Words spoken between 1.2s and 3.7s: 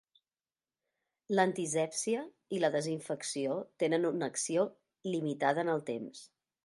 L'antisèpsia i la desinfecció